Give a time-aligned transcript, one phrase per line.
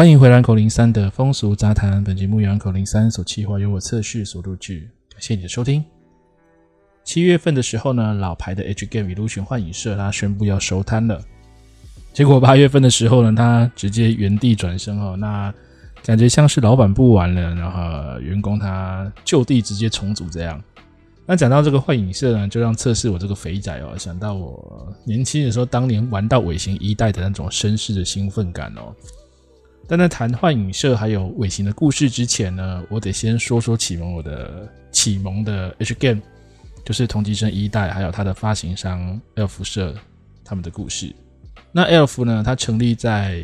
[0.00, 2.02] 欢迎回来，Uncle03 的风俗杂谈。
[2.02, 4.88] 本节目由 Uncle03 所企划，由我测试所录制。
[5.10, 5.84] 感谢你的收听。
[7.04, 11.20] 七月份的时候呢，老牌的 H Game Illusion 幻影社，他宣布要收摊了。
[12.14, 15.52] 结果八月份的时候呢，他直接原地转身哦，那
[16.02, 20.58] 感觉像是老板不玩了，然后员工他就地直接重组这样。
[21.26, 28.94] 那讲到这个幻影社呢，就让测试我这个肥仔哦，想到我年轻的时候，当年玩到尾行一代的那种绅士的兴奋感哦。
[29.90, 36.20] 但在谈幻影社还有尾行的故事之前呢，我得先说说启蒙我的启蒙的 H Game，
[36.84, 39.92] 就是同级生一代，还有它的发行商 Elf 社
[40.44, 41.12] 他们的故事。
[41.72, 43.42] 那 Elf 呢，它成立在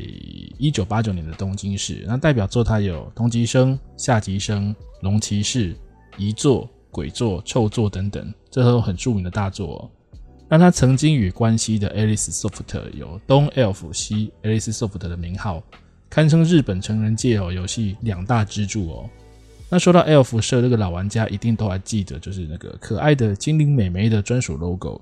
[0.56, 5.74] 一九八九年的东京市，那代表作它有同级生、下级生、龙骑士、
[6.16, 9.90] 遗作、鬼作、臭作等等，这都很著名的大作。
[10.48, 15.60] 那它曾经与关西的 Alice Soft 有东 Elf 西 Alice Soft 的名号。
[16.16, 19.10] 堪称日本成人界哦游戏两大支柱哦。
[19.68, 24.98] 那说到 Elf 社，这个老玩家一定都还记得，就是那个可爱的精灵美眉的专属 logo。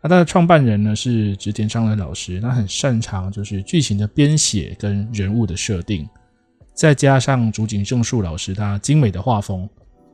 [0.00, 6.08] 那它的创办人呢是植田昌来老师，他很擅长就是剧情的编写跟人物的设定，
[6.72, 9.68] 再加上竹井正树老师他精美的画风，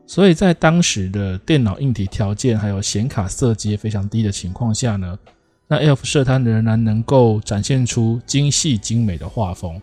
[0.08, 5.16] 所以在当时的电脑硬体条件还有显卡色阶非常低的情况下呢，
[5.68, 9.80] 那 Elf 社它仍然能够展现出精细精美的画风。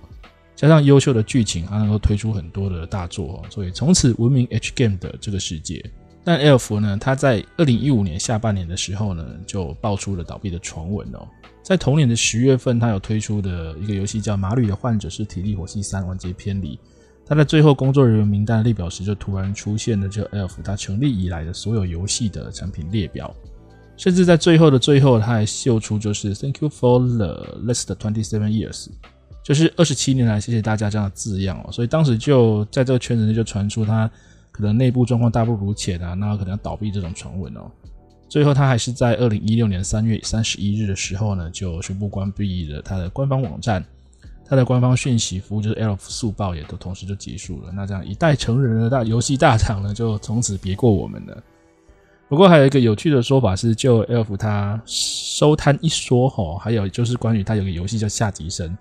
[0.58, 5.86] 加上优秀的剧情，它能够推出很多的大作，所以从此闻名 H Game 的这个世界。
[6.24, 11.26] 但 Elf 呢，它在二零一五年下半年的时候呢，就爆出了倒闭的传闻哦。
[11.62, 16.80] 在同年的十月份，它有推出的一个游戏叫《马吕的患者是体力火系三》完结篇里，
[17.24, 23.34] 它在最后工作人员名单列表时，就突然出现了这 Elf 它成立以来的所有游戏的产品列表，
[23.96, 28.88] 甚至在最后的最后，它还秀出就是 Thank you for the last twenty seven years。
[29.48, 34.12] 就是二十七年来，谢谢大家这样的字样哦，所以当时就在这个圈子内就传出他
[34.52, 37.62] 可能内部状况大不如前啊，那可能要倒闭这种传闻哦。
[38.28, 43.82] 最后他还是在二零一六年三月三十一日的时候呢，就宣布关闭了他的官方网站，
[44.46, 47.72] 他的官方讯息服务就是 Elf 速报也都同时就结束了。
[47.72, 51.42] 那这样一代成人的大游戏大厂呢，就从此别过我们了。
[52.28, 58.78] 不过还有一个有趣的说法是，就 Elf 他收摊一说吼，还有就是关于他有个游戏叫下级生。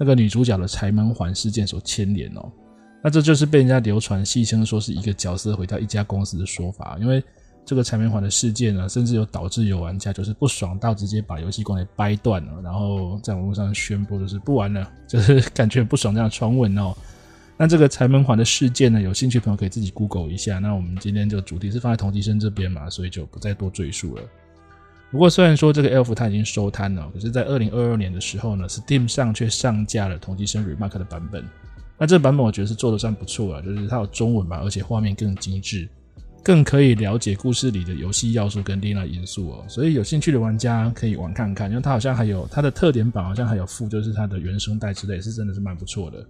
[0.00, 2.50] 那个女主角的柴门环事件所牵连哦，
[3.04, 7.22] 那这就是被人家流传戏称说是一个角色回到一家公司的说法，因为
[7.66, 16.96] 这个柴门环的事件呢，甚至有导致有玩家就是不爽到直接把游戏光给掰断了，然后在网络上宣布就是不玩了，就是感觉不爽这样传闻哦。
[17.58, 20.58] 那这个柴门环的事件呢，有兴趣的朋友可以自己 Google 一下。
[20.58, 24.22] 那我们今天这个主题是放在同级生这边嘛，所以就不再多赘述了。
[25.10, 31.44] 不过，虽然说这个 Elf 它已经收摊了，可是，在二零二二年的时候呢，Steam 上却上架了同级生 Remark 的版本。
[31.98, 35.88] 那这个版本我觉得是做的算不错了，就是它有中文版，而且画面更精致，
[36.44, 39.64] 更可以了解故事里的游戏要素跟恋爱因素哦。
[39.68, 46.26] 所以有兴趣的玩家可以玩看看，因为它好像还有它的特点版，好像还有附就是它的原声带之类，是真的是蛮不错的。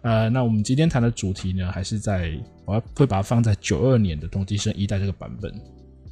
[0.00, 2.32] 呃，那我们今天谈的主题呢，还是在
[2.64, 5.52] 我要会把它放在九二年的同级生一代这个版本。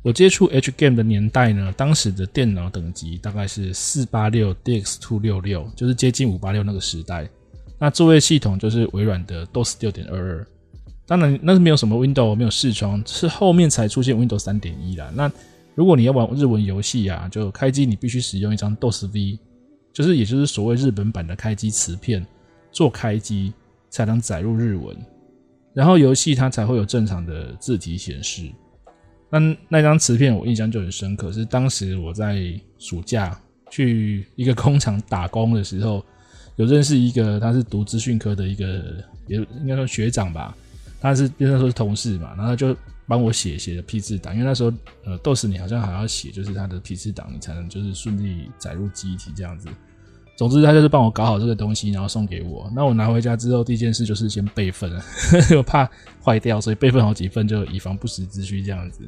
[0.02, 7.28] 我接触 H Game 的年代呢，当时的电脑等级大概是四八六 DX 二六六，就是接近五八六那个时代。
[7.78, 10.46] 那作业系统就是微软的 DOS 六点二二。
[11.06, 15.10] 当然那是没有什么 Windows，没有视窗，是后面才出现 Windows 三点一啦。
[15.14, 15.30] 那
[15.74, 19.38] 如果你要玩日文游戏啊，就开机你必须使用一张 DOS V，
[19.92, 22.26] 就是也就是所谓日本版的开机磁片
[22.72, 23.52] 做开机，
[23.90, 24.96] 才能载入日文，
[25.74, 28.50] 然后游戏它才会有正常的字体显示。
[29.30, 33.40] 那那张磁片我印象就很深刻，是当时我在暑假
[33.70, 36.04] 去一个工厂打工的时候，
[36.56, 40.56] 有认识一个他是读资讯科的一个，也应该说学长吧，
[41.00, 44.72] 他是变成说是同事嘛，然后就帮我写写的批次档，因为那时候
[45.04, 49.68] 呃，DOS 你好像还要写，就是他的批次档，你才能就是顺利载入记忆体这样子。
[50.40, 52.72] 总之，他就是帮我搞好这个东西，然后送给我。
[52.74, 54.90] 那我拿回家之后，第一件事就是先备份，
[55.54, 55.86] 我怕
[56.24, 59.02] 坏掉，所以备份好几份，就以防不时之需这样子。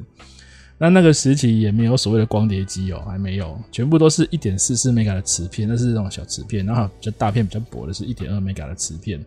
[0.77, 6.63] 那那个时期也没有所谓的光碟机哦，还没有，全部都是一点四四 m 的磁片，那是这种小磁片。
[6.63, 9.19] 然后比较大片、比较薄的是一点二 m 的磁片。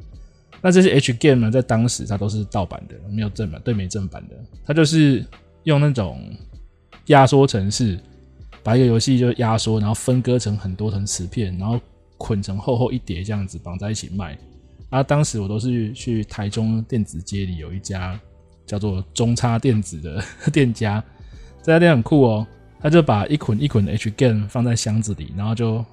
[0.63, 4.37] 那这些 H game 呢，在当时它都是盗版的，没有正版，对，没正版的。
[4.65, 5.27] 它就是
[5.65, 6.21] 用那种
[7.07, 7.99] 压缩程式，
[8.63, 11.81] 把一个游戏就压缩，然后分割成很多层磁片，然后。
[12.19, 14.37] 捆成厚厚一叠这样子绑在一起卖，
[14.91, 18.19] 啊，当时我都是去台中电子街里有一家
[18.67, 20.23] 叫做中差电子的
[20.53, 21.03] 店家，
[21.63, 22.47] 这家店很酷哦，
[22.81, 25.85] 他就把一捆一捆的 H game 放在箱子里，然后就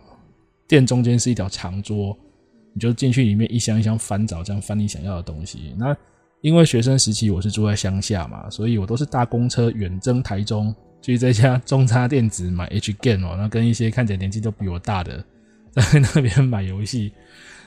[0.67, 2.17] 店中间是一条长桌，
[2.73, 5.73] 你就进去里面一箱一箱翻找，这样翻你想要的东西。
[5.77, 5.95] 那
[6.41, 15.23] 因为学生时期我是住在乡下嘛，所以我都是搭公车远征台中，去这家 中差电子买 H Game 哦，那跟一些看起来年纪都比我大的
[15.73, 17.11] 在 那边买游戏。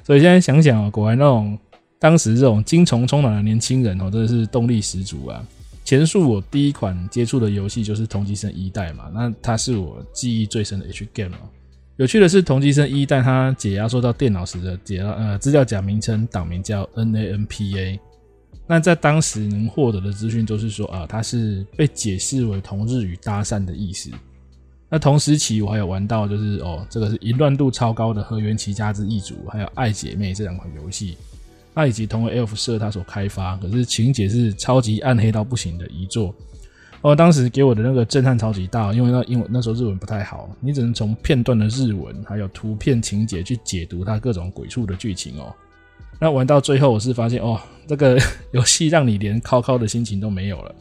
[0.05, 1.59] 所以现在想想哦，果然那种
[1.99, 5.45] 当时这种精虫冲脑的年轻人哦，真的是动力十足啊。
[5.85, 11.41] 前述我第一款接触的游戏就是《同级生一代》嘛，那它是我记忆最深的 H game 哦。
[11.97, 17.99] 有趣的是，《同级生一代》它解压缩到电脑时的解呃资料夹名称档名叫 NAMPA，
[18.67, 24.11] 那在当时能获得的资讯都是说啊，它是被解释为同日语搭讪的意思。
[24.89, 31.17] 那同时期我还有玩到就是哦，这个是淫乱度超高的《河原齐家之异族》，还有《爱姐妹》这两款游戏。
[31.75, 36.35] 那以及同为 Elf 社他所开发，可是情节是超级暗黑到不行的遗作。
[37.03, 45.55] 哦，当时给我的那个震撼超级大，因为那英文那时候日文不太好，你只能从片段的日文还有图片情节去解读它各种鬼畜的剧情哦。
[46.19, 48.19] 那玩到最后，我是发现哦，这个
[48.53, 50.75] 游戏让你连靠靠的心情都没有了。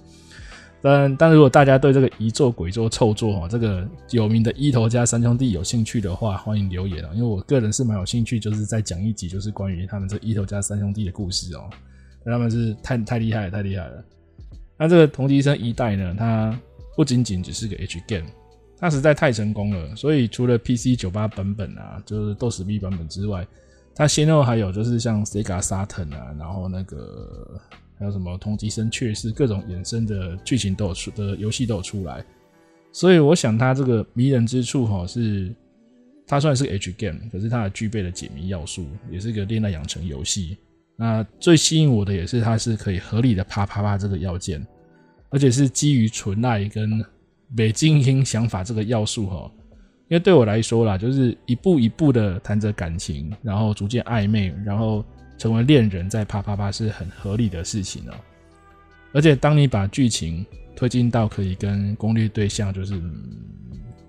[0.86, 7.10] 但但如果大家对这个一作、鬼作、臭作哈，这个有名的伊头家三兄弟有兴趣的话，欢迎留言啊！
[7.16, 11.68] 因为我个人是蛮有兴趣，就是再讲一集，就是关于他们这伊头家三兄弟的故事哦。
[12.24, 14.06] 他们是太太厉害，太厉害了。
[14.78, 16.56] 那这个同级生一代呢，它
[16.96, 18.28] 不仅仅只是个 H game，
[18.78, 19.96] 它实在太成功了。
[19.96, 23.44] 所以除了 PC 九八版本啊，就是 DOSBI 版本之外，
[23.96, 27.60] 它先后还有就是像 Sega Saturn 啊，然后那个。
[27.98, 32.24] 还有什么同级生却是各种衍生的剧情都有出的游戏都有出来，
[32.92, 35.56] 所以我想它这个迷人之处哈是，
[36.28, 40.58] 它虽然是个 H game，可是它具备了解谜要素，也是个恋爱养成游戏。
[40.98, 44.66] 那最吸引我的也是它是可以合理的啪啪啪这个要件，
[45.30, 47.04] 而且是基于纯爱跟
[47.56, 49.52] 北京音想法这个要素哈。
[50.10, 55.02] 因为对我来说啦，就是一步一步的谈着感情，然后逐渐暧昧，然后。
[55.38, 58.14] 成为恋人在啪啪啪是很合理的事情哦，
[59.14, 60.46] 而且当你把剧情
[60.76, 63.02] 推进到可以跟攻略对象就是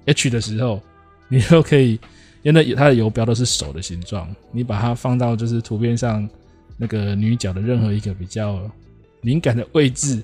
[0.07, 0.81] H 的时候，
[1.29, 1.99] 你就可以，
[2.43, 6.29] 因为它的游标都是手的形状，你把它放到就是图片上
[6.77, 8.71] 那个女角的任何一个比较
[9.21, 10.23] 敏感的位置，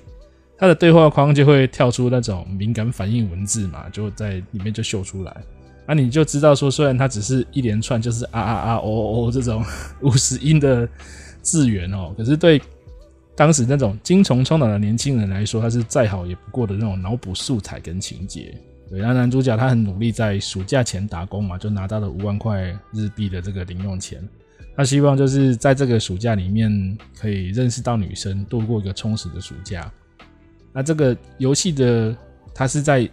[0.57, 5.43] 它的对话框就会跳出那种敏感反应文字嘛，就在里面就秀出来。
[5.85, 9.61] 那、你就知道说，虽然它只是一连串就是啊啊啊哦哦这种
[10.01, 10.87] 五十音的
[11.41, 12.61] 字源哦，可是对
[13.35, 18.57] 当时那种精虫冲脑的年轻人来说，它是再好也不过的那种脑补素材跟情节。
[18.89, 24.25] 对，那男主角他很努力在暑假前打工嘛，就拿到了五万块日币的这个零用钱。
[24.77, 29.91] 他希望就是在这个暑假里面可以认识到女生，度过一个充实的暑假。
[30.71, 32.15] 那这个游戏的
[32.55, 33.09] 它是在。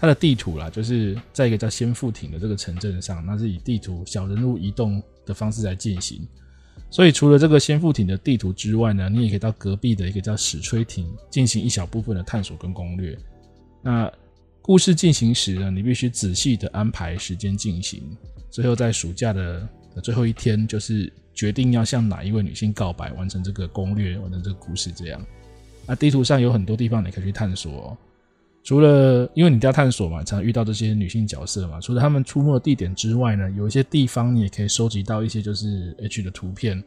[0.00, 6.26] 它的地图啦，就是在一个叫仙富町的这个城镇上，那是以地图小人物移动的方式来进行。
[6.88, 13.16] 所以除了这个仙富町的地图之外呢，你也可以到隔壁的一个叫矢吹町进行一小部分的探索跟攻略。
[13.82, 14.10] 那
[14.62, 18.02] 故事进行时呢，你必须仔细的安排时间进行。
[18.50, 19.68] 最后在暑假的
[20.02, 25.24] 最后一天，就是决定要向哪一位女性告白，完成这个攻略，完成这个故事这样。
[25.86, 27.96] 那地图上有很多地方你可以去探索。
[28.62, 31.80] 除了因为你要探索嘛，常遇到这些女性角色嘛。
[31.80, 36.82] 除了他们出没的地点之外呢，有一些地方你也可以收集到一些就是 H 的图片，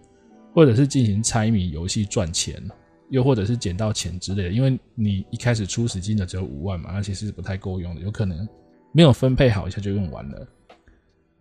[0.53, 2.61] 或者是进行猜谜游戏赚钱，
[3.09, 4.49] 又或者是捡到钱之类的。
[4.49, 8.47] 因为你一开始初始金额只有五万嘛，那其实是不太够用的，有可能
[8.91, 10.47] 没有分配好一下就用完了。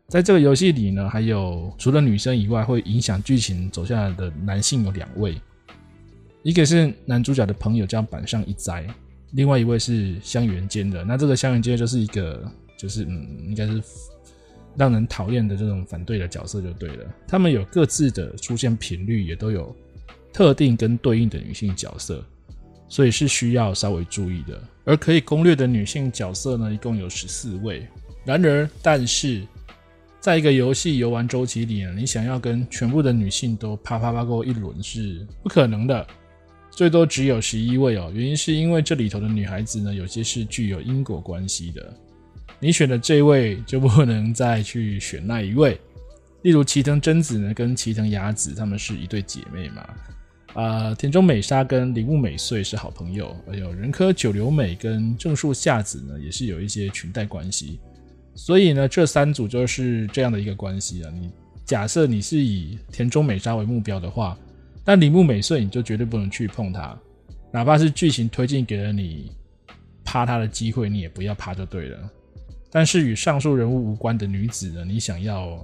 [0.08, 5.38] 在这个游戏里呢，还有除了女生以外会影响剧情走下来的男性有两位，
[6.42, 8.86] 一个是男主角的朋友叫板上一哉。
[9.32, 12.42] 另外一位是香原间的，那这个香原间就是一个，
[12.78, 13.82] 就是嗯，应该是
[14.76, 17.04] 让人讨厌的这种反对的角色就对了。
[17.26, 19.74] 他们有各自的出现频率，也都有
[20.32, 22.24] 特定跟对应的女性角色，
[22.88, 24.60] 所以是需要稍微注意的。
[24.84, 27.86] 而可以攻略的女性角色呢，一共有十四位。
[28.24, 29.42] 然而，但是
[30.20, 36.06] 在一个游戏游玩周期里呢，你想要跟全部的女性都啪啪啪过一轮是不可能的。
[36.74, 41.94] 最多只有十一位哦，原因是因为这里头的女孩子呢，有些是具有因果关系的。
[42.58, 45.78] 你选的这位就不能再去选那一位。
[46.40, 49.86] 例如齐藤真子呢，跟齐藤雅子她们是一对姐妹嘛。
[50.54, 57.78] 啊、田中美沙跟铃木美穗是好朋友，还有人科久留美跟正树夏子呢，也是有一些裙带关系。
[58.34, 61.10] 所以呢，这三组就是这样的一个关系啊。
[61.12, 61.30] 你
[61.66, 64.38] 假设你是以田中美沙为目标的话。
[64.84, 66.98] 但铃木美穗，你就绝对不能去碰她，
[67.52, 69.30] 哪怕是剧情推进给了你
[70.04, 72.10] 趴她的机会，你也不要趴就对了。
[72.70, 75.56] 但是与上述人物无关的女子呢，你想要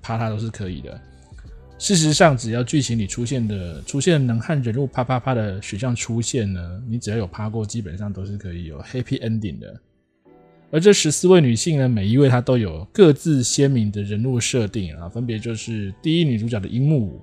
[0.00, 1.00] 趴她都是可以的。
[1.78, 9.80] 事实上，只要剧情里出现的出现能和人物啪啪啪的选项出现呢，你只要有趴过，基本上都是可以有 happy ending 的。
[10.72, 17.20] 而这十四位女性呢，每一位她都有各自鲜明的人物设定啊，分别就是第一女主角的樱木，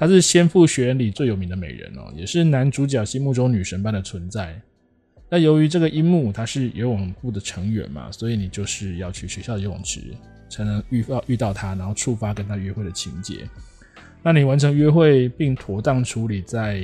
[0.00, 4.58] 她是仙赋学园里最有名的美人哦，也是男主角心目中女神般的存在。
[5.28, 10.00] 那由于这个樱木她是游泳部的成员嘛，所以你就是要去学校游泳池
[10.48, 13.46] 才能遇到遇到她，然后触发跟她约会的情节。
[14.22, 16.82] 那你完成约会并妥当处理在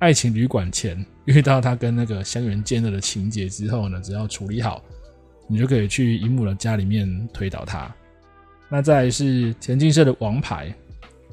[0.00, 4.82] 爱情旅馆前遇到他跟那个香原健二的情节之后呢，只要处理好，
[5.48, 7.94] 你就可以去樱木的家里面推倒他。
[8.68, 10.74] 那再是田径社的王牌，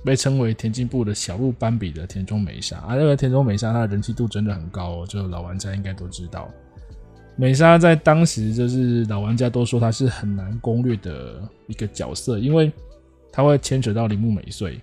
[0.03, 6.49] 被称为田径部的小鹿斑比的田中美沙啊，那个田中美沙她的人气度真的很高哦，就老玩家应该都知道。
[7.35, 12.71] 美沙在当时就是老玩家都说她是很难攻略的一个角色，因为
[13.31, 14.79] 她会牵扯到铃木美穗。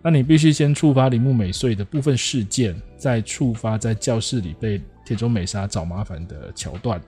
[0.00, 7.00] 那你必须先触发铃木美穗的部分事件，再触发在教室里被田中美沙找麻烦的桥段。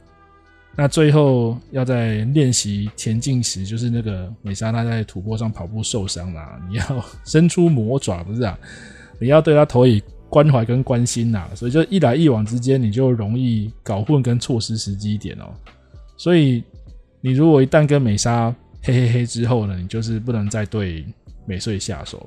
[0.77, 8.59] 那最后要在练习田径时，就是那个美沙她在土坡上跑步受伤啦，你要伸出魔爪，不是啊？
[9.21, 11.51] 你要对她投以关怀跟关心呐。
[11.55, 15.53] 所以就一来一往之间，你就容易搞混跟错失时机点哦。
[16.17, 16.65] 所以
[17.21, 21.05] 你如果一旦跟美沙嘿嘿嘿之后呢，你就是不能再对
[21.45, 22.27] 美穗下手。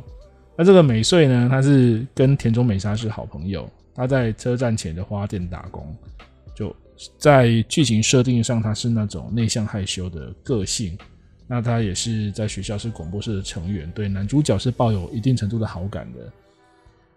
[0.55, 3.67] 那这个美穗呢，她是跟田中美沙是好朋友。
[3.95, 5.83] 她在车站前的花店打工，
[6.53, 6.75] 就
[7.17, 10.97] 在剧情设定上，他是那种内向害羞的个性。
[11.47, 16.19] 那他也是在学校是广播社的成员，对男主角是抱有一定程度的好感的。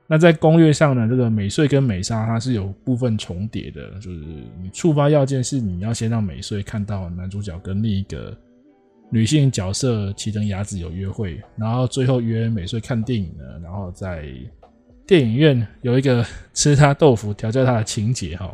[0.06, 4.18] 那在攻略上呢，这个美穗跟美沙它是有部分重叠的，就是
[4.62, 8.37] 你触发要件是你要先让美穗看到男主角跟另一个。
[9.09, 14.28] 女性角色齐藤雅子有约会，然后最后约美穗看电影呢，然后在
[15.06, 18.52] 电影院有一个吃她豆腐调教她的情节哈，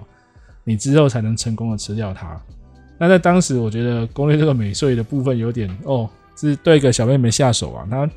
[0.64, 2.40] 你之后才能成功的吃掉它。
[2.98, 7.86] 那在当时，我觉得攻略这个美穗的部分有点哦，是对一个小妹妹下手啊。
[7.90, 8.08] 她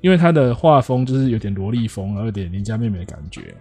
[0.00, 3.54] 因为她的画风就是有点萝莉风，有点邻家妹妹的感觉。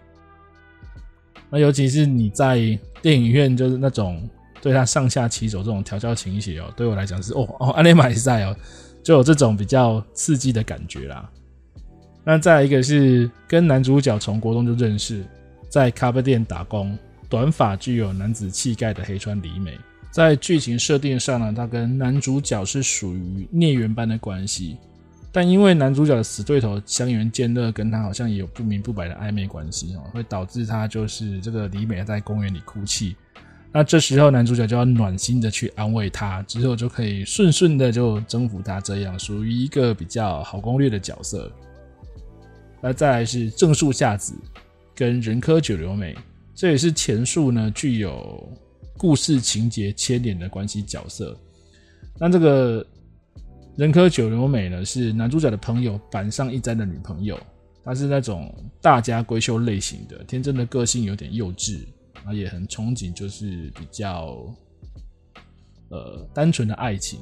[1.50, 2.58] 那尤其是你在
[3.02, 4.22] 电影院，就是那种。
[4.62, 8.54] 对他上下其手这种调教情节哦，对我来讲是哦哦，安内马赛哦，
[9.02, 11.30] 就有这种比较刺激的感觉啦。
[12.26, 15.24] 那再来一个是跟男主角从国中就认识，
[15.70, 16.94] 在咖啡店打工，
[17.30, 19.78] 短发具有男子气概的黑川里美，
[20.12, 24.76] 在剧情设定上呢，他跟男主角是属于孽缘般的关系，
[25.32, 33.16] 但因为男主角的死对头香原健二跟他好像也有不明不白的暧昧关系哦，会导致他就是这个里美在公园里哭泣。
[33.72, 41.52] 那这时候男主角就要暖心的去安慰她，之后就可以顺顺的就征服她，这样属于一个比较好攻略的角色。
[42.82, 44.34] 那再来是正树夏子
[44.96, 46.16] 跟人科九流美，
[46.60, 48.52] 这也是前述呢具有
[48.98, 51.34] 故事情节牵连的关系角色。
[52.20, 52.86] 那这个
[53.78, 57.40] 人科九流美呢是男主角的朋友板上一斋的女朋友，
[57.82, 61.80] 她是那种大家闺秀类型的，天真的个性有点幼稚。
[62.26, 64.46] 啊，也很憧憬，就是比较
[65.88, 67.22] 呃单纯的爱情，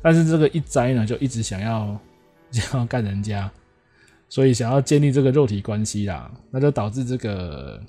[0.00, 2.00] 但是这个一哉呢，就一直想要
[2.52, 3.50] 想要干人家，
[4.28, 7.82] 所以想要建立这个肉体关系啦，那就导致这个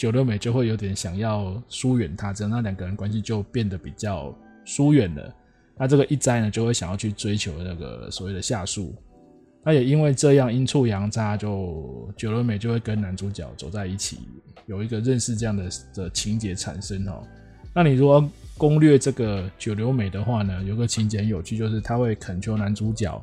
[0.00, 5.34] 九流美就会有点想要疏远他，这样那两个人关系就变得比较疏远了。
[5.76, 8.94] 那这个一哉呢，就会想要去追求那个所谓的下树。
[9.62, 14.20] 那也因为这样阴错阳差，就九流美就会跟男主角走在一起，
[14.64, 17.22] 有一个认识这样的的情节产生哦。
[17.74, 18.26] 那你如果
[18.56, 23.22] 攻略这个九流美的话呢，有个情节很有趣，就是他会恳求男主角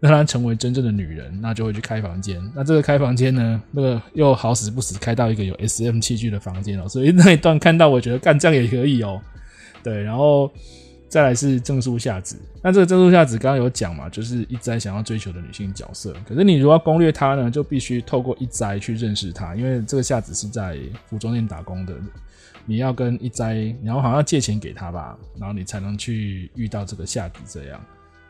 [0.00, 2.40] 让他成为真正的女人，那就会去开房间。
[2.54, 9.20] 那这个开房间呢，那个又好死不死开到一个有 SM 器具的房间哦，所以那一段看到我觉得干这样也可以哦。
[9.82, 10.50] 对，然后。
[11.10, 16.14] 再来是正树夏子，那这个正树夏子刚刚有讲嘛，就是一哉想要追求的女性角色。
[16.28, 20.76] 可是你如果要攻略她呢，就必须透过一哉去认识她，因为这个夏子是在
[21.06, 21.94] 服装店打工的，
[22.66, 27.80] 你要跟一哉，然后好像借钱给他吧，然后你才能去遇到这个夏子这样。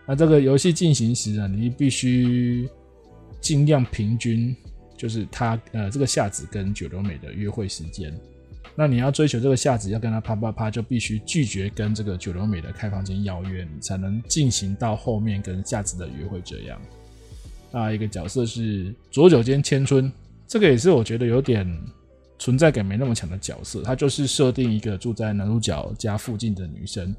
[0.08, 2.66] 那这个游戏进行时呢，你必须
[3.42, 4.56] 尽量平均，
[4.96, 8.10] 就是他呃这个夏子跟九流美的约会时间。
[8.74, 16.40] 那你要追求这个夏子，要跟他啪啪啪，就必须拒绝跟这个九流美的开房间邀约，你才能进行到后面跟夏子的约会。
[16.42, 16.80] 这样，
[17.70, 20.10] 那一个角色是佐久间千春，
[20.46, 21.68] 这个也是我觉得有点
[22.38, 23.82] 存在感没那么强的角色。
[23.82, 27.14] 他就是设定一个住在男主角家附近的女生，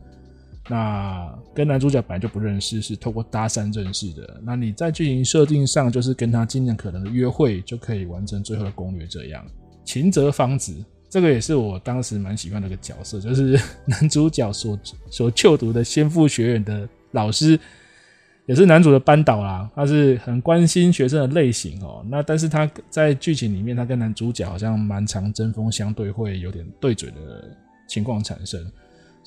[0.68, 4.40] 那跟男主角本来就不认识，是透过搭讪认识的。
[4.44, 9.08] 那你在剧情设定上，就是跟他尽量可能的约会，就可以完成最后的攻略。
[9.08, 9.44] 这样，
[9.84, 10.76] 秦泽芳子
[11.10, 17.60] 这个也是我当时蛮喜欢的一个角色，就是 男主角所所就读的仙阜学院的老师，
[18.46, 19.68] 也是男主的班导啦。
[19.74, 22.06] 他是很关心学生的类型哦。
[22.08, 28.64] 那但是他在剧情里面，他跟男主角好像蛮常针锋相对，会有点对嘴的情况产生。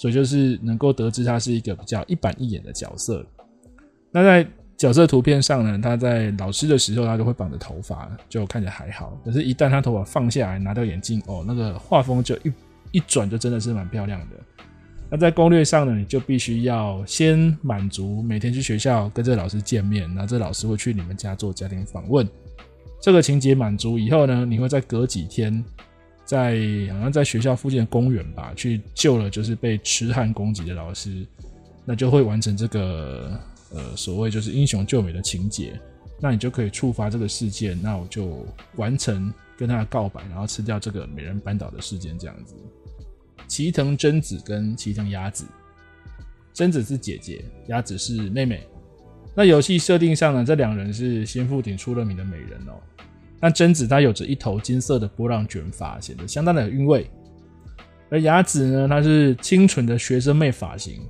[0.03, 3.25] 所以就是能够得知他是一个比较一板一眼的角色。
[4.11, 4.45] 那在
[4.77, 9.17] 角色图片上呢，他在老师的时候，他就会绑着头发，就看起来还好。
[9.25, 12.53] 可是，一旦他头发放下来，拿掉眼镜，哦，那个画风就一
[12.91, 14.37] 一转，就真的是蛮漂亮的。
[15.09, 22.29] 那在攻略上呢，你就必须要先满足每天去学校跟这个老师见面，然后这老师会去你们家做家庭访问。
[23.01, 25.65] 这个情节满足以后呢，你会再隔几天。
[26.33, 26.57] 在
[26.95, 31.27] 好像在学校附近的公园吧，去救了就是被痴汉攻击的老师，
[31.85, 33.39] 那就会完成这个
[33.75, 35.79] 呃所谓就是英雄救美的情节，
[36.19, 38.47] 那你就可以触发这个事件，那我就
[38.77, 42.55] 完成跟他的告白，然后吃掉这个美人扳倒的事件这样子。
[43.47, 45.45] 齐藤真子跟齐藤雅子，
[46.55, 48.67] 真子是姐姐，雅子是妹妹。
[49.35, 52.73] 那游戏设定上呢，这两人是仙阜町出了名的美人哦。
[53.43, 57.11] 那贞子她有着一头金色的波浪卷发，显得相当的有韵味。
[58.09, 61.01] 而雅子呢，她是清纯的学生妹发型。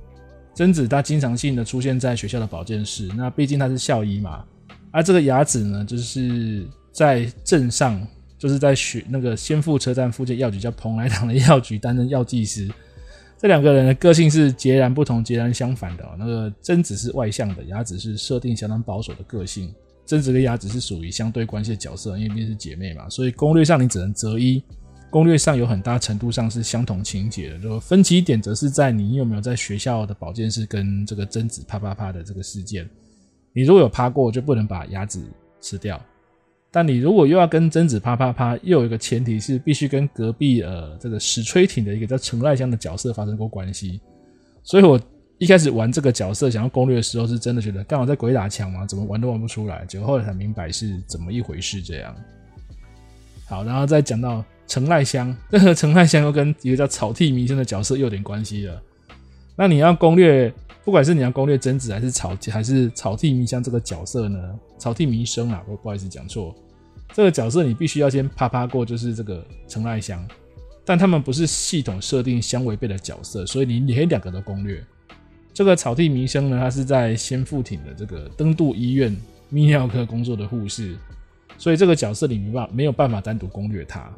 [0.55, 4.43] 贞子她经常性的出现在学校的保健室，那毕竟她是校医嘛。
[4.89, 8.05] 而这个雅子呢，就是在镇上，
[8.37, 12.67] 就是在学那个仙阜车站附近药局叫蓬莱堂的药局担任药剂师。
[13.37, 16.09] 这两个人的个性是截然不同、截然相反的。
[16.17, 19.73] 那个贞子是外向的，雅子是设定相当保守的个性。
[20.05, 24.61] 贞子跟雅子是属于相对关系的角色，因为毕竟是姐妹嘛，所以攻略上你只能择一。
[25.09, 32.89] 攻略上有很大程度上是相同情节的，就分歧点则是在你有没有在学校的保健室跟这个贞子啪啪啪的这个事件。
[33.53, 35.23] 你如果有啪过，就不能把雅子
[35.61, 36.03] 吃掉。
[36.71, 44.01] 但你如果又要跟贞子啪啪啪，又有一个前提是必须跟隔壁呃这个石吹町的一个叫成濑香的角色发生过关系。
[44.63, 44.99] 所以我。
[45.39, 49.83] 一开始玩这个角色想要攻略的时候，是真的觉得刚好在鬼打墙嘛，怎么玩都玩不出来。
[49.85, 51.81] 结果后来才明白是怎么一回事。
[51.81, 52.15] 这样，
[53.47, 58.81] 好，然后再讲到成赖香，这个成赖香又跟 一个叫草剃弥生的角色又有点关系了。
[59.55, 60.53] 那你要攻略，
[60.85, 64.39] 不管是你要攻略贞子还是草还是草剃弥香这个角色呢？
[64.77, 66.55] 草剃弥生啊，不不好意思讲错，
[67.13, 70.25] 这个角色你必须要先啪啪过，就是这个成赖香，
[70.85, 74.81] 但他们不是系统设定相违背的角色，所以你你可以两个都攻略。
[75.53, 79.15] 这个草地弥生呢，他是在仙富町的这个登渡医院
[79.51, 80.97] 泌尿科工作的护士，
[81.59, 84.11] 所以这个角色你没办没有办法单独攻略他。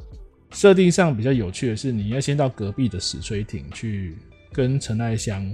[0.52, 4.16] 设定上比较有趣的是，你要先到隔壁的矢吹町去
[4.54, 5.54] 跟陈爱香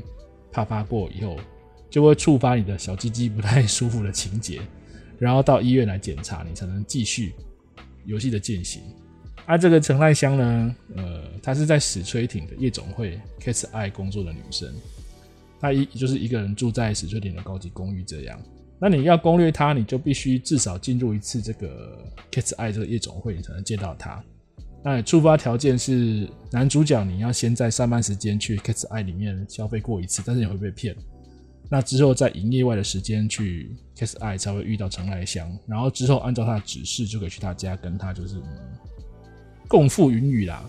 [0.52, 1.36] 啪啪过以后，
[1.90, 4.62] 就会触发你的小鸡鸡不太舒服的情节，
[5.18, 7.34] 然后到医院来检查，你才能继续
[8.06, 8.84] 游戏的进行。
[9.48, 14.72] 而、这个陈爱香呢，呃，她是在矢吹町的夜总会 Kiss I 工作的女生。
[15.62, 18.42] 他一就是一个人住在矢吹町的高级公寓这样，
[18.80, 24.24] 那你要攻略他，你就必须至少进入一次这个 Cat's Eye 这个夜总会，你才能见到他。
[24.84, 30.96] 那触发条件是男主角你要先在上班时间去 Cat's Eye 里面消费过一次，但是你会被骗。
[31.70, 38.42] 那之后在营业外的时间去 Cat's Eye 才会遇到成濑香，然后之后按照他的指示就可以去他家跟他就是、
[39.68, 40.68] 共赴云雨啦。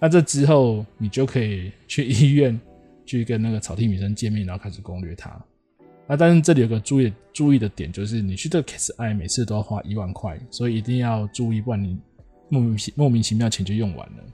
[0.00, 2.60] 那这之后你就可以去医院。
[3.12, 5.30] 去跟那个草剃女生见面，然后开始攻略他。
[6.08, 11.98] 那但是这里有个注意注意的点，就是你去这个 case 爱每次都要花一万块，所以一定要注意，不然你
[12.48, 14.24] 莫名其莫名其妙钱就用完了。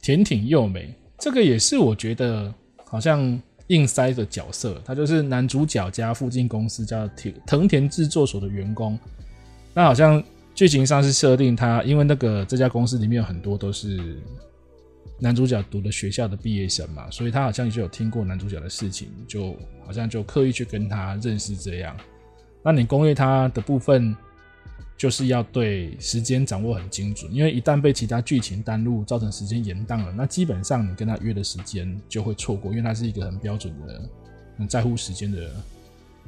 [0.00, 8.98] 田町佑美，这个也是我觉得好像硬塞的角色，他就是男主角家附近公司叫田藤田制作所的员工。
[9.74, 10.22] 那好像
[10.54, 14.18] 剧情上是设定他，因为那个这家公司里面有很多都是。
[15.22, 19.56] 男主角读的学校的毕业生嘛，所以他好像就有听过男主角的事情，就
[19.86, 21.96] 好像就刻意去跟他认识这样。
[22.60, 24.16] 那你攻略他的部分，
[24.96, 34.02] 就是要对时间掌握很精准，因为一旦被其他剧情耽误，造成时间延宕了，那基本上你跟他约的时间就会错过，因为他是一个很标准的、
[34.58, 35.48] 很在乎时间的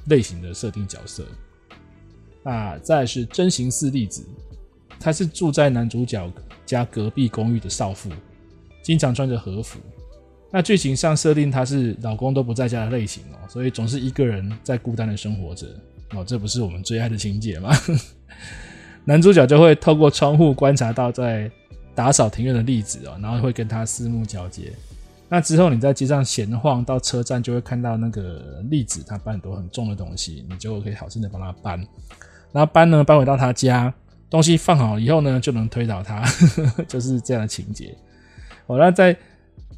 [0.06, 1.26] 类型的设定角色。
[2.44, 4.24] 那再是真行寺丽子，
[5.00, 6.32] 她是住在男主角
[6.64, 8.08] 家隔壁公寓的少妇。
[8.84, 9.80] 经常穿着和服，
[10.52, 15.66] 那剧情上设定她是老公都不在家的类型哦，所以总是一个人在孤单的生活着
[16.14, 17.70] 哦，这不是我们最爱的情节吗？
[19.04, 21.50] 男主角就会透过窗户观察到在
[21.94, 24.70] 打扫庭院的丽子哦，然后会跟她四目交接。
[25.28, 31.78] 那之后你在街上闲晃，到车站就会看到那个栗子，他搬很多很重的东西，你就可以好心的帮他搬。
[32.52, 33.92] 然后搬呢，搬回到他家，
[34.28, 36.22] 东西放好以后呢，就能推倒他，
[36.86, 37.96] 就是这样的情节。
[38.66, 39.16] 好，那在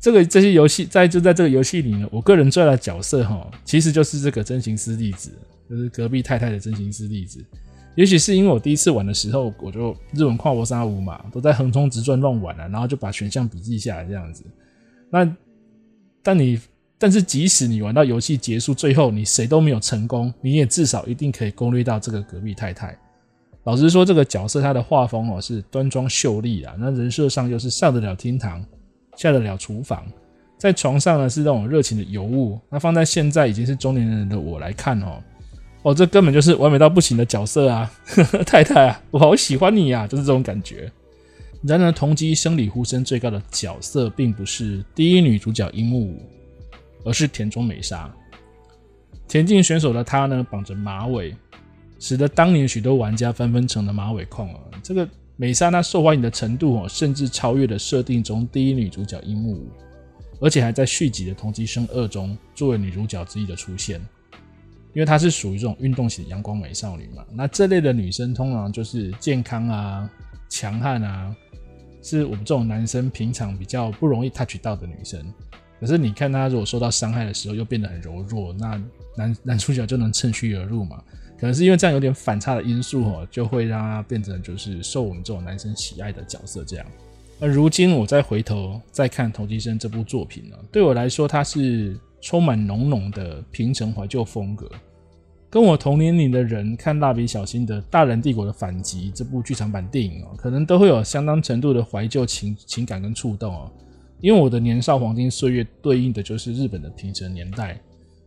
[0.01, 5.31] 这个这些游戏，在就在这个游戏里呢，我个人最爱的角色哈，其实就是这个真行师弟子，
[5.69, 7.45] 就是隔壁太太的真行师弟子。
[7.97, 14.45] 也许是因为我第一次玩的时候，我就日文跨国沙五嘛，都在横冲直撞乱玩了，然后就把选项笔记下来这样子。
[15.11, 15.37] 那
[16.23, 16.61] 但你
[16.99, 22.97] 但是即使你玩到游戏结束，最后你谁都没有成功，你也至少一定可以攻略到这个隔壁太太。
[23.65, 28.65] 老实说，这个角色他的画风哦是端庄秀丽啊，那人设上又是上得了厅堂，
[29.17, 30.05] 下得了厨房，
[30.59, 32.61] 在床上呢是那种热情的尤物。
[32.71, 35.23] 那放在现在已经是中年人的我来看哦。
[35.83, 37.93] 哦，这根本就是完美到不行的角色啊！
[38.07, 40.91] 呵呵，太太啊，我好喜欢你呀，啊，就是这种感觉。
[41.63, 46.21] 然而，同级生理呼声最高的角色并不是第一女主角樱木舞，
[47.05, 48.13] 而是田中美沙。
[49.29, 51.35] 田径选手的她呢，绑着马尾，
[52.01, 54.61] 使得当年许多玩家纷纷成了马尾控啊。
[54.83, 59.69] 这个美沙那受欢迎的程度哦，甚至超越了设定中第一女主角樱木舞，
[60.41, 64.01] 而且还在续集的同级生二中作为女主角之一的出现。
[64.95, 70.11] 因为她是属于这种运动型阳光美少女嘛，那这类的女生通常就是健康啊、
[70.49, 71.37] 强悍啊，
[72.03, 75.23] 是我们这种男生平常比较不容易 touch 到的女生。
[75.79, 78.83] 可是你看她如果受到伤害的时候，又变得很柔弱，那
[79.15, 81.05] 男男主角就能趁虚而入嘛。
[81.39, 86.87] 可能是因为这样有点反差的因素哦，就会让它变成就是受我们这种男生喜爱的角色这样。
[87.39, 94.71] 而如今我再回头再看《同级生》这部作品呢，对我来说它是充满浓浓的平成怀旧风格。
[95.49, 103.71] 跟我同年龄的人看《蜡笔小新》的《大人帝国的反击》这部剧场版电影哦，可能都会有相当程度的怀旧情情感跟触动哦。
[104.21, 107.79] 因为我的年少黄金岁月对应的就是日本的平成年代，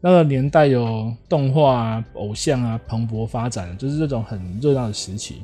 [0.02, 5.44] 那个年代有动画啊、偶像啊蓬勃发展，就是这种很热闹的时期。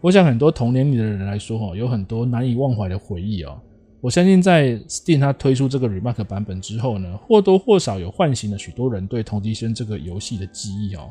[0.00, 3.60] 我想很多童年里的人来说哦，有很多难以忘怀的回忆哦。
[4.00, 11.08] 我相信在 Steam 它推出这个 Remark 版本之后呢，或多或少有唤醒了许多人对同级生这个游戏的记忆哦。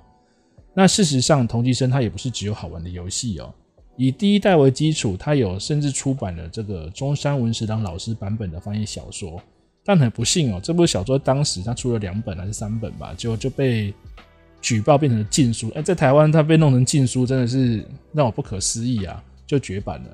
[0.74, 3.54] 那事实上，同级生它也不是只有好玩的游戏哦。
[3.96, 9.42] 以第一代为基础，它有甚至出版了这个中山文史郎老师版本的翻译小说。
[9.84, 13.94] 但很不幸哦，这部小说当时它出了两本还是三本吧，就就被
[14.62, 15.72] 举报变成了禁书。
[15.76, 19.24] 哎，在台湾它被弄成禁书，真的是让我不可思议啊！
[19.48, 20.10] 就绝版了。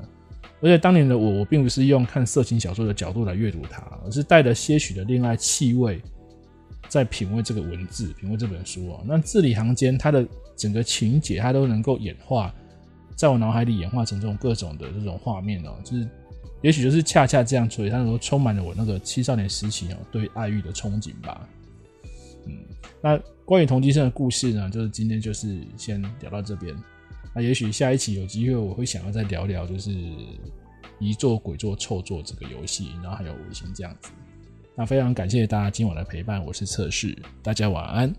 [0.61, 6.01] 而且当年的我，我并不是用看色情小说的角度来阅读它，而是带着些许的恋爱气味，
[6.87, 9.03] 在品味这个文字，品味这本书哦。
[9.05, 10.25] 那字里行间，它的
[10.55, 12.51] 整个情节，它都能够演化，
[13.15, 15.75] 在我脑海里演化成这种各种的这种画面哦。
[15.83, 16.07] 就是，
[16.61, 21.47] 也许就是恰恰这样，所以它能够充满了我那个青少年时期哦对爱欲的憧憬吧。
[22.47, 22.53] 嗯，
[23.01, 26.75] 那关于同级生的故事呢，就是今天就是先聊到这边。
[27.35, 29.91] 那也许下一期有机会，我会想要再聊聊，就是
[30.99, 34.09] 遗作、鬼作、臭作这个游戏，然后还有五行这样子。
[34.75, 38.13] 那非常感谢大家今晚的陪伴，我是测试，大家晚安。